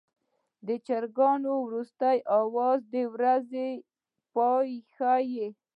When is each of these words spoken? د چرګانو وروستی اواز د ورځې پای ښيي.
د 0.67 0.69
چرګانو 0.85 1.51
وروستی 1.65 2.17
اواز 2.39 2.79
د 2.93 2.95
ورځې 3.13 3.69
پای 4.33 4.69
ښيي. 4.93 5.47